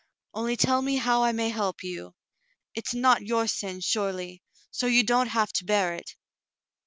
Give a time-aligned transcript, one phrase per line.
[0.33, 2.15] "Only tell me how I may help you.
[2.73, 6.15] It's not your sin, surely, so you don't have to bear it."